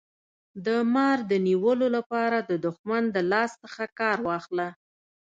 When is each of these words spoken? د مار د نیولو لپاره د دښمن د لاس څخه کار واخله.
د 0.65 0.67
مار 0.93 1.17
د 1.31 1.33
نیولو 1.47 1.87
لپاره 1.97 2.37
د 2.49 2.51
دښمن 2.65 3.03
د 3.15 3.17
لاس 3.31 3.51
څخه 3.63 3.83
کار 3.99 4.17
واخله. 4.27 4.67